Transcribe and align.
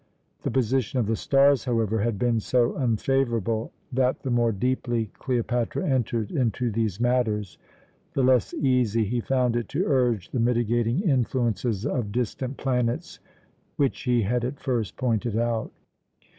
The 0.41 0.49
position 0.49 0.97
of 0.97 1.05
the 1.05 1.15
stars, 1.15 1.65
however, 1.65 1.99
had 1.99 2.17
been 2.17 2.39
so 2.39 2.75
unfavourable 2.75 3.71
that 3.93 4.23
the 4.23 4.31
more 4.31 4.51
deeply 4.51 5.11
Cleopatra 5.19 5.87
entered 5.87 6.31
into 6.31 6.71
these 6.71 6.99
matters, 6.99 7.59
the 8.13 8.23
less 8.23 8.51
easy 8.55 9.03
he 9.05 9.21
found 9.21 9.55
it 9.55 9.69
to 9.69 9.85
urge 9.85 10.31
the 10.31 10.39
mitigating 10.39 11.01
influences 11.01 11.85
of 11.85 12.11
distant 12.11 12.57
planets, 12.57 13.19
which 13.75 14.01
he 14.01 14.23
had 14.23 14.43
at 14.43 14.59
first 14.59 14.97
pointed 14.97 15.37
out. 15.37 15.71